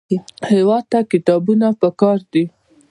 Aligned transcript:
هېواد 0.51 0.83
ته 0.91 0.99
کتابونه 1.11 1.67
پکار 1.81 2.19
دي 2.31 2.43